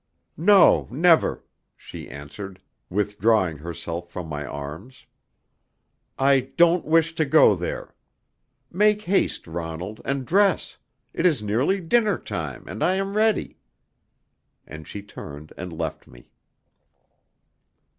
"No, 0.35 0.87
never," 0.89 1.43
she 1.77 2.09
answered, 2.09 2.59
withdrawing 2.89 3.59
herself 3.59 4.09
from 4.09 4.25
my 4.27 4.43
arms. 4.43 5.05
"I 6.17 6.39
don't 6.57 6.85
wish 6.85 7.13
to 7.13 7.23
go 7.23 7.53
there. 7.55 7.93
Make 8.71 9.03
haste, 9.03 9.45
Ronald, 9.45 10.01
and 10.03 10.25
dress. 10.25 10.79
It 11.13 11.27
is 11.27 11.43
nearly 11.43 11.79
dinner 11.81 12.17
time, 12.17 12.67
and 12.67 12.83
I 12.83 12.95
am 12.95 13.15
ready." 13.15 13.59
And 14.65 14.87
she 14.87 15.03
turned 15.03 15.53
and 15.55 15.71
left 15.71 16.07
me. 16.07 16.31